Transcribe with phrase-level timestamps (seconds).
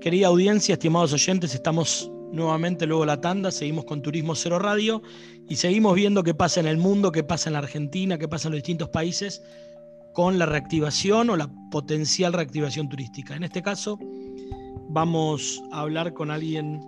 [0.00, 5.02] Querida audiencia, estimados oyentes, estamos nuevamente luego la tanda, seguimos con Turismo Cero Radio
[5.48, 8.46] y seguimos viendo qué pasa en el mundo, qué pasa en la Argentina, qué pasa
[8.46, 9.42] en los distintos países
[10.12, 13.34] con la reactivación o la potencial reactivación turística.
[13.34, 13.98] En este caso,
[14.88, 16.80] vamos a hablar con alguien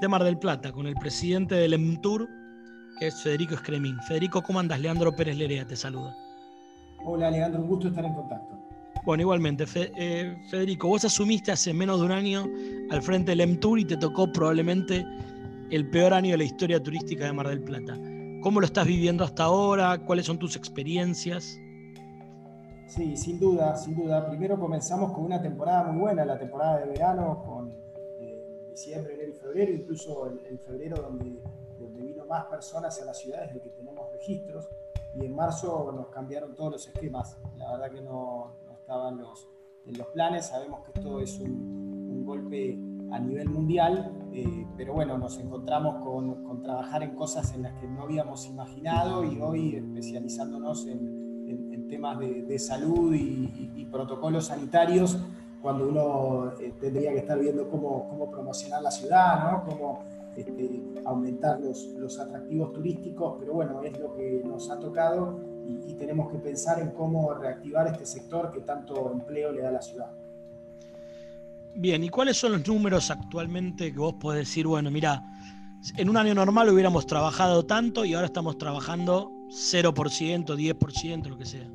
[0.00, 2.28] de Mar del Plata, con el presidente del EMTUR,
[2.98, 4.00] que es Federico Escremín.
[4.08, 4.80] Federico, ¿cómo andas?
[4.80, 6.12] Leandro Pérez Lerea te saluda.
[7.04, 8.61] Hola, Leandro, un gusto estar en contacto.
[9.04, 12.46] Bueno, igualmente, eh, Federico, vos asumiste hace menos de un año
[12.90, 15.04] al frente del EMTUR y te tocó probablemente
[15.72, 17.98] el peor año de la historia turística de Mar del Plata.
[18.42, 19.98] ¿Cómo lo estás viviendo hasta ahora?
[20.06, 21.58] ¿Cuáles son tus experiencias?
[22.86, 24.28] Sí, sin duda, sin duda.
[24.28, 27.72] Primero comenzamos con una temporada muy buena, la temporada de verano, con
[28.20, 31.42] eh, diciembre, enero y febrero, incluso el, febrero donde,
[31.80, 34.68] donde, vino más personas a las ciudades de que tenemos registros.
[35.16, 37.36] Y en marzo nos cambiaron todos los esquemas.
[37.56, 38.52] La verdad que no,
[38.92, 39.48] estaban los,
[39.86, 40.46] en los planes.
[40.46, 41.80] Sabemos que esto es un,
[42.24, 42.78] golpe
[43.10, 47.72] a nivel mundial, eh, pero bueno, nos encontramos con, con, trabajar en cosas en las
[47.80, 54.46] que no habíamos imaginado y hoy especializándonos en, en, temas de, de salud y, protocolos
[54.46, 55.18] sanitarios,
[55.60, 59.64] cuando uno eh, tendría que estar viendo cómo, cómo promocionar la ciudad, ¿no?
[59.64, 59.98] cómo
[60.34, 65.94] este, aumentar los, los atractivos turísticos, pero bueno, es lo que nos ha tocado y,
[65.94, 69.82] tenemos que pensar en cómo reactivar este sector que tanto empleo le da a la
[69.82, 70.10] ciudad.
[71.74, 75.22] Bien, ¿y cuáles son los números actualmente que vos podés decir, bueno, mira,
[75.96, 81.46] en un año normal hubiéramos trabajado tanto y ahora estamos trabajando 0%, 10%, lo que
[81.46, 81.68] sea?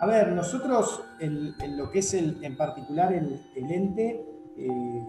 [0.00, 4.22] A ver, nosotros en, lo que es el, en particular el, ente,
[4.58, 5.06] eh,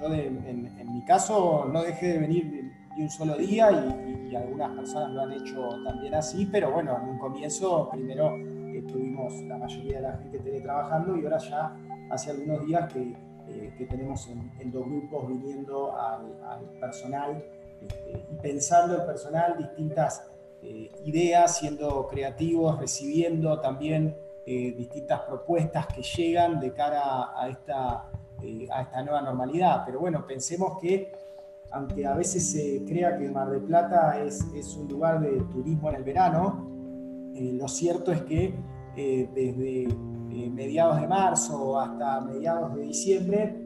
[0.00, 5.12] yo en, mi caso no dejé de venir de un solo día y, algunas personas
[5.12, 8.36] lo han hecho también así, pero bueno, en un comienzo primero
[8.74, 11.74] estuvimos la mayoría de la gente teletrabajando y ahora ya
[12.10, 13.14] hace algunos días que,
[13.48, 17.42] eh, tenemos en, dos grupos viniendo al, personal
[17.80, 20.28] este, y pensando el personal distintas
[20.62, 28.10] eh, ideas, siendo creativos, recibiendo también eh, distintas propuestas que llegan de cara a esta,
[28.72, 29.84] a esta nueva normalidad.
[29.86, 31.25] Pero bueno, pensemos que
[31.72, 35.90] aunque a veces se crea que Mar del Plata es, es un lugar de turismo
[35.90, 36.66] en el verano,
[37.36, 38.54] eh, lo cierto es que
[38.96, 43.62] eh, desde eh, mediados de marzo hasta mediados de diciembre,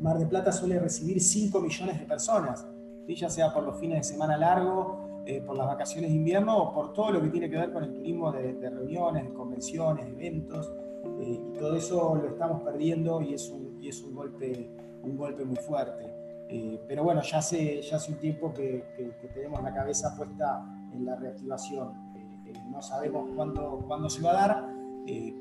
[0.00, 2.66] Mar del Plata suele recibir 5 millones de personas,
[3.08, 6.92] ya sea por los fines de semana largo, por las vacaciones de invierno o por
[6.92, 10.72] todo lo que tiene que ver con el turismo de, reuniones, de convenciones, de eventos.
[11.20, 14.70] y todo eso lo estamos perdiendo y es un, y es un, golpe,
[15.02, 16.11] un golpe muy fuerte.
[16.54, 18.84] Eh, pero bueno, ya hace, ya hace un tiempo que,
[19.32, 22.12] tenemos la cabeza puesta en la reactivación.
[22.14, 24.66] Eh, eh, no sabemos cuándo, cuándo, se va a dar,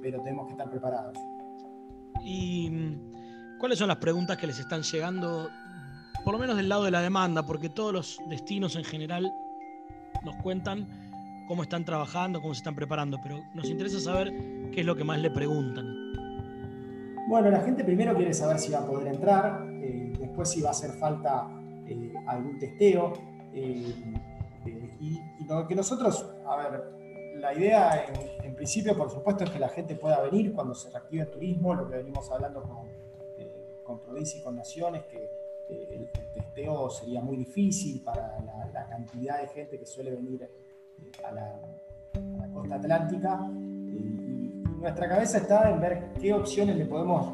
[0.02, 1.18] pero tenemos que estar preparados.
[2.24, 5.50] ¿Y mm, cuáles son las preguntas que les están llegando,
[6.24, 7.46] por lo menos del lado de la demanda?
[7.46, 9.34] Porque todos los destinos en general
[10.24, 10.88] nos cuentan
[11.50, 14.32] cómo están trabajando, cómo se están preparando, pero nos interesa saber
[14.72, 15.86] qué es lo que más le preguntan.
[17.28, 19.71] Bueno, la gente primero quiere saber si va a poder entrar,
[20.32, 21.48] después si va a hacer falta
[21.88, 23.14] eh, algún testeo.
[23.54, 23.94] Eh,
[24.66, 28.06] eh, y, lo que nosotros, a ver, la idea
[28.44, 31.74] en, principio, por supuesto, es que la gente pueda venir cuando se reactive el turismo,
[31.74, 32.88] lo que venimos hablando con,
[33.84, 35.30] con y con naciones, que
[35.70, 38.40] el, testeo sería muy difícil para
[38.72, 40.48] la, cantidad de gente que suele venir
[41.26, 41.60] a la,
[42.54, 43.40] costa atlántica.
[43.52, 47.34] y nuestra cabeza está en ver qué opciones le podemos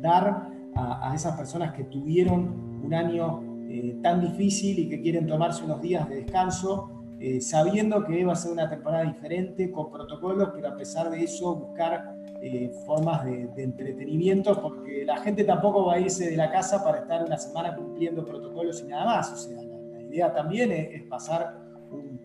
[0.00, 5.64] dar a, esas personas que tuvieron un año eh, tan difícil y que quieren tomarse
[5.64, 10.50] unos días de descanso, eh, sabiendo que va a ser una temporada diferente, con protocolos,
[10.54, 15.94] pero a pesar de eso buscar eh, formas de, entretenimiento, porque la gente tampoco va
[15.94, 19.32] a irse de la casa para estar una semana cumpliendo protocolos y nada más.
[19.32, 21.58] O sea, la, idea también es, pasar
[21.90, 22.20] un,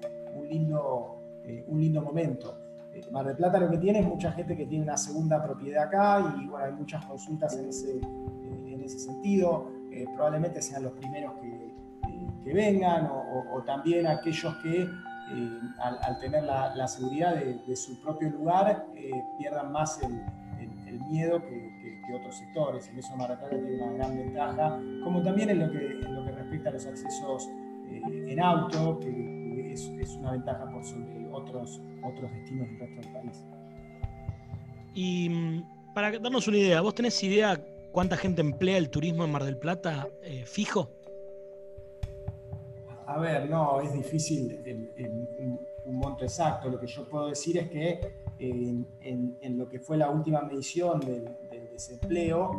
[0.48, 1.18] lindo,
[1.68, 2.56] un lindo momento.
[3.12, 6.36] Mar del Plata lo que tiene es mucha gente que tiene una segunda propiedad acá
[6.40, 8.02] y bueno, hay muchas consultas en ese,
[8.90, 11.74] ese sentido, eh, probablemente sean los primeros que,
[12.44, 18.88] que, vengan o, también aquellos que eh, al, tener la, seguridad de, su propio lugar
[18.96, 20.22] eh, pierdan más el,
[20.88, 21.70] el, miedo que,
[22.20, 22.88] otros sectores.
[22.88, 26.32] En eso Maracana tiene una gran ventaja, como también en lo que, en lo que
[26.32, 27.48] respecta a los accesos
[27.88, 33.14] en auto, que es, es, una ventaja por sobre otros, otros destinos del resto del
[33.14, 33.46] país.
[34.96, 39.32] Y mm, para darnos una idea, ¿vos tenés idea ¿Cuánta gente emplea el turismo en
[39.32, 40.90] Mar del Plata eh, fijo?
[43.08, 44.60] A ver, no, es difícil
[45.86, 46.70] un, monto exacto.
[46.70, 48.00] Lo que yo puedo decir es que
[48.38, 51.28] en, lo que fue la última medición del,
[51.72, 52.52] desempleo,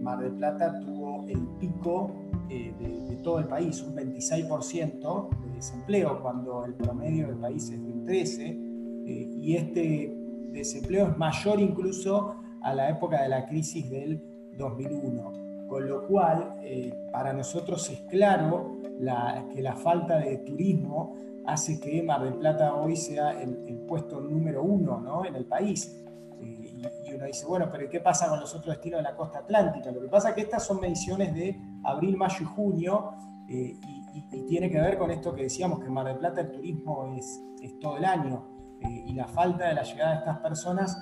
[0.00, 2.12] Mar del Plata tuvo el pico
[2.48, 7.92] de, todo el país, un 26% de desempleo, cuando el promedio del país es de
[7.92, 8.70] un 13%,
[9.42, 10.14] y este
[10.52, 15.66] desempleo es mayor incluso a la época de la crisis del 2001.
[15.68, 16.56] Con lo cual,
[17.12, 18.76] para nosotros es claro
[19.54, 21.14] que la falta de turismo
[21.46, 25.24] hace que Mar del Plata hoy sea el, puesto número uno ¿no?
[25.24, 26.04] en el país.
[26.40, 29.40] Eh, y, uno dice, bueno, pero ¿qué pasa con los otros destinos de la costa
[29.40, 29.90] atlántica?
[29.90, 33.12] Lo que pasa es que estas son mediciones de abril, mayo y junio
[33.48, 33.76] eh,
[34.14, 37.40] y, tiene que ver con esto que decíamos, que Mar del Plata el turismo es,
[37.80, 38.46] todo el año
[38.80, 40.96] eh, y la falta de la llegada de estas personas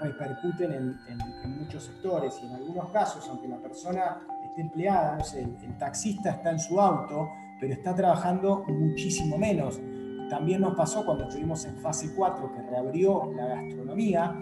[0.00, 5.24] repercuten en, en, muchos sectores y en algunos casos, aunque la persona esté empleada, no
[5.24, 7.28] sé, el taxista está en su auto,
[7.60, 9.80] pero está trabajando muchísimo menos.
[10.28, 14.34] También nos pasó cuando estuvimos en fase 4, que reabrió la gastronomía,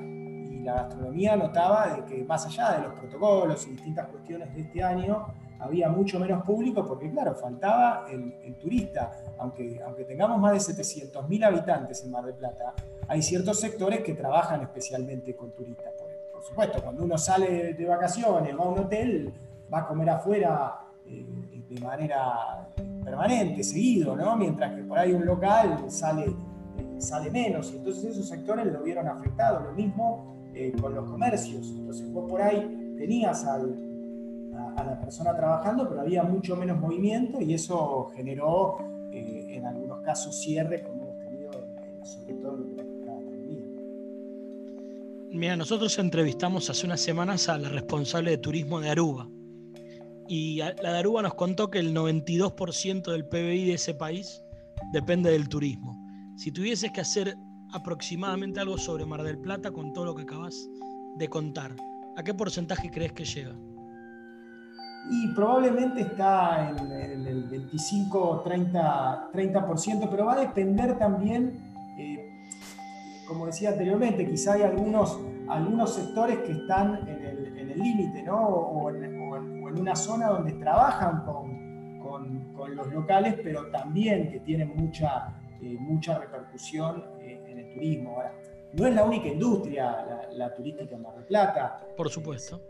[0.51, 4.63] y la gastronomía notaba de que más allá de los protocolos y distintas cuestiones de
[4.63, 5.27] este año,
[5.65, 9.11] había mucho menos público porque, claro, faltaba el, turista.
[9.39, 12.75] Aunque, aunque tengamos más de 700.000 habitantes en Mar del Plata,
[13.09, 15.93] hay ciertos sectores que trabajan especialmente con turistas.
[16.33, 19.33] Por, supuesto, cuando uno sale de vacaciones, va a un hotel,
[19.73, 21.25] va a comer afuera eh,
[21.69, 22.69] de manera
[23.03, 24.37] permanente, seguido, ¿no?
[24.37, 27.73] Mientras que por ahí un local sale, eh, sale menos.
[27.73, 29.61] Y entonces esos sectores lo vieron afectado.
[29.61, 31.69] Lo mismo eh, con los comercios.
[31.71, 33.45] Entonces vos por ahí tenías
[34.77, 38.79] a, la persona trabajando, pero había mucho menos movimiento y eso generó
[39.13, 41.51] eh, en algunos casos cierres como hemos tenido
[42.03, 43.65] sobre todo en la economía.
[45.31, 49.29] Mira, nosotros entrevistamos hace unas semanas a la responsable de turismo de Aruba
[50.29, 54.43] y la Daruba nos contó que el 92% del PBI de ese país
[54.93, 56.01] depende del turismo.
[56.37, 57.37] Si tuvieses que hacer
[57.73, 60.69] aproximadamente algo sobre Mar del Plata con todo lo que acabas
[61.19, 61.77] de contar,
[62.17, 63.55] ¿a qué porcentaje crees que llega?
[65.11, 66.91] Y probablemente está en,
[67.27, 71.61] el 25-30%, 30%, pero va a depender también,
[71.99, 72.31] eh,
[73.29, 78.47] como decía anteriormente, quizá hay algunos, algunos sectores que están en el límite, ¿no?
[78.47, 79.15] O, en,
[79.79, 86.19] una zona donde trabajan con, con, los locales, pero también que tienen mucha, eh, mucha
[86.19, 88.19] repercusión eh, en el turismo.
[88.73, 91.81] no es la única industria la, turística en Mar del Plata.
[91.97, 92.61] Por supuesto.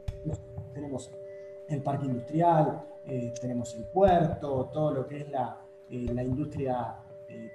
[0.73, 1.11] tenemos
[1.69, 5.59] el parque industrial, eh, tenemos el puerto, todo lo que es la,
[5.91, 6.97] la industria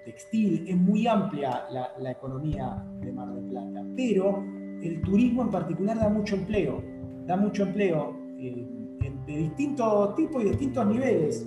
[0.03, 0.65] textil.
[0.67, 4.43] Es muy amplia la, la economía de Mar del Plata, pero
[4.81, 6.83] el turismo en particular da mucho empleo,
[7.25, 8.15] da mucho empleo
[9.29, 11.45] de distintos tipos y distintos niveles.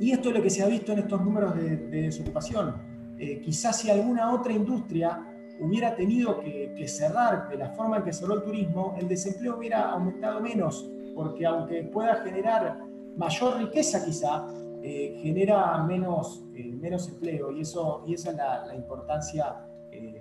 [0.00, 2.74] Y esto es lo que se ha visto en estos números de, desocupación.
[3.18, 5.24] Eh, quizás si alguna otra industria
[5.60, 9.90] hubiera tenido que, cerrar de la forma en que cerró el turismo, el desempleo hubiera
[9.90, 12.78] aumentado menos, porque aunque pueda generar
[13.16, 14.46] mayor riqueza quizá,
[14.82, 19.56] eh, genera menos, eh, menos empleo y, eso, y esa es la, importancia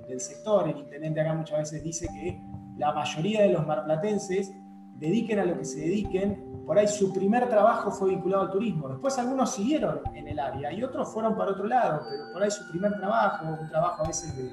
[0.07, 0.67] del sector.
[0.67, 2.39] El intendente acá muchas veces dice que
[2.77, 4.51] la mayoría de los marplatenses
[4.95, 8.87] dediquen a lo que se dediquen, por ahí su primer trabajo fue vinculado al turismo.
[8.89, 12.51] Después algunos siguieron en el área y otros fueron para otro lado, pero por ahí
[12.51, 14.45] su primer trabajo, un trabajo a veces de,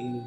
[0.00, 0.22] eh,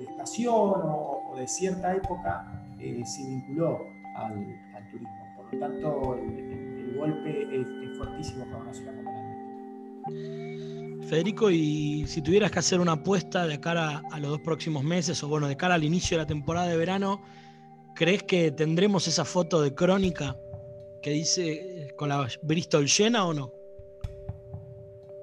[0.00, 2.46] estación o, de cierta época,
[2.78, 3.78] eh, se vinculó
[4.16, 5.34] al, turismo.
[5.36, 12.22] Por lo tanto, el, golpe es, fuertísimo para una ciudad como la Federico, y si
[12.22, 15.56] tuvieras que hacer una apuesta de cara a los dos próximos meses, o bueno, de
[15.56, 17.20] cara al inicio de la temporada de verano,
[17.94, 20.36] ¿crees que tendremos esa foto de crónica
[21.02, 23.52] que dice con la Bristol llena o no?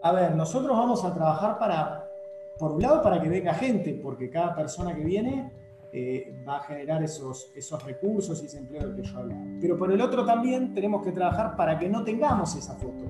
[0.03, 2.09] A ver, nosotros vamos a trabajar para,
[2.57, 5.51] por un lado, para que venga gente, porque cada persona que viene
[5.99, 9.41] eh, va a generar esos, esos recursos y ese empleo del que yo hablaba.
[9.59, 13.05] Pero por el otro también tenemos que trabajar para que no tengamos esa foto,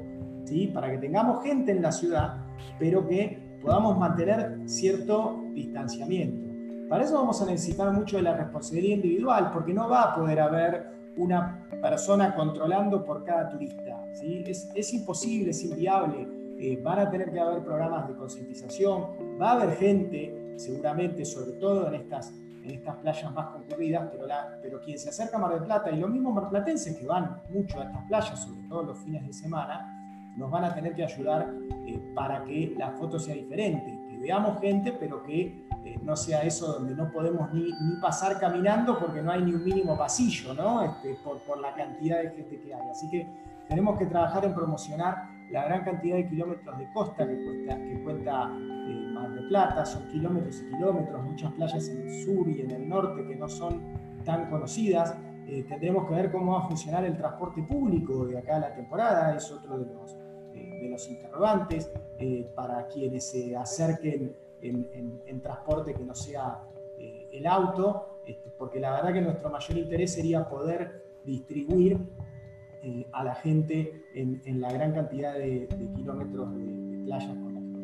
[0.45, 0.67] ¿sí?
[0.67, 2.37] para que tengamos gente en la ciudad,
[2.79, 6.47] pero que podamos mantener cierto distanciamiento.
[6.87, 10.39] Para eso vamos a necesitar mucho de la responsabilidad individual, porque no va a poder
[10.39, 14.01] haber una persona controlando por cada turista.
[14.13, 14.45] ¿sí?
[14.47, 16.25] Es, es imposible, es inviable.
[16.59, 21.51] Eh, van a tener que haber programas de concientización, va a haber gente, seguramente, sobre
[21.53, 22.33] todo en estas,
[22.73, 25.97] estas playas más concurridas, pero, la, pero quien se acerca a Mar del Plata y
[25.97, 29.93] los mismos marplatenses que van mucho a estas playas, sobre todo los fines de semana,
[30.37, 31.51] nos van a tener que ayudar
[31.87, 36.43] eh, para que la foto sea diferente, que veamos gente, pero que eh, no sea
[36.43, 37.71] eso donde no podemos ni,
[38.01, 40.83] pasar caminando porque no hay ni un mínimo pasillo, ¿no?
[40.83, 42.89] Este, por, por, la cantidad de gente que hay.
[42.89, 43.27] Así que
[43.67, 48.51] tenemos que trabajar en promocionar la gran cantidad de kilómetros de costa que, que cuenta
[49.47, 53.35] Plata, son kilómetros y kilómetros, muchas playas en el sur y en el norte que
[53.35, 53.81] no son
[54.23, 55.17] tan conocidas.
[55.47, 58.75] eh, tendremos que ver cómo va a funcionar el transporte público de acá a la
[58.75, 60.13] temporada, es otro de los,
[60.53, 61.91] eh, interrogantes,
[62.55, 66.63] para quienes se acerquen en, transporte que no sea
[66.97, 71.99] el auto, este, porque la verdad que nuestro mayor interés sería poder distribuir
[73.11, 77.37] a la gente en, la gran cantidad de, kilómetros de, playas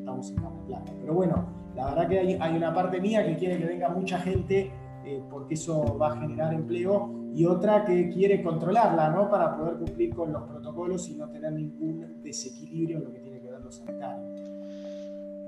[0.03, 0.93] contamos en Mar Plata.
[0.99, 1.45] Pero bueno,
[1.75, 4.71] la verdad que hay, una parte mía que quiere que venga mucha gente
[5.05, 9.29] eh, porque eso va a generar empleo, y otra que quiere controlarla, ¿no?
[9.29, 13.41] Para poder cumplir con los protocolos y no tener ningún desequilibrio en lo que tiene
[13.41, 14.23] que ver los sanitario.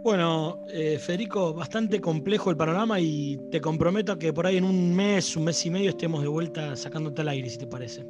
[0.04, 4.66] Bueno, eh, Federico, bastante complejo el panorama y te comprometo a que por ahí en
[4.66, 8.06] un mes, un mes y medio estemos de vuelta sacándote al aire, si te parece.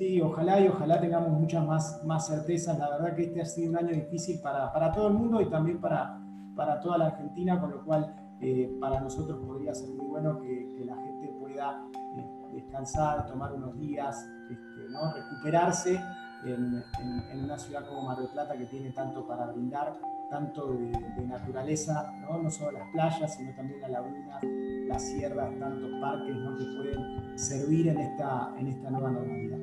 [0.00, 2.78] Sí, ojalá y ojalá tengamos muchas más, más certezas.
[2.78, 5.50] La verdad que este ha sido un año difícil para, para todo el mundo y
[5.50, 6.18] también para,
[6.56, 10.84] para toda la Argentina, con lo cual eh, para nosotros podría ser muy bueno que,
[10.86, 14.88] la gente pueda eh, descansar, tomar unos días, este,
[15.20, 16.00] recuperarse
[16.46, 16.82] en,
[17.44, 19.98] una ciudad como Mar del Plata que tiene tanto para brindar,
[20.30, 22.42] tanto de, naturaleza, ¿no?
[22.42, 24.42] no solo las playas, sino también las lagunas,
[24.86, 26.56] las sierras, tantos parques ¿no?
[26.56, 29.58] que pueden servir en esta, en esta nueva normalidad.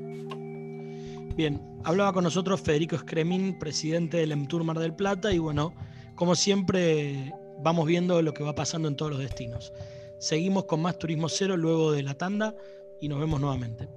[1.35, 5.73] Bien, hablaba con nosotros Federico Scremin, presidente del EMTUR Mar del Plata, y bueno,
[6.15, 7.33] como siempre
[7.63, 9.71] vamos viendo lo que va pasando en todos los destinos.
[10.19, 12.55] Seguimos con más Turismo Cero luego de la tanda
[12.99, 13.87] y nos vemos nuevamente.